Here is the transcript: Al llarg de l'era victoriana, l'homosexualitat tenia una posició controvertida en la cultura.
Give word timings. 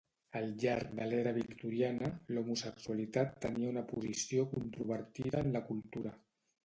Al 0.37 0.45
llarg 0.61 0.93
de 0.99 1.05
l'era 1.09 1.33
victoriana, 1.35 2.09
l'homosexualitat 2.37 3.37
tenia 3.47 3.69
una 3.75 3.85
posició 3.93 4.47
controvertida 4.55 5.45
en 5.47 5.53
la 5.59 5.63
cultura. 5.69 6.17